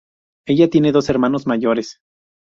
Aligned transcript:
Ella 0.47 0.67
tiene 0.67 0.91
dos 0.91 1.09
hermanos 1.09 1.45
mayores. 1.45 1.99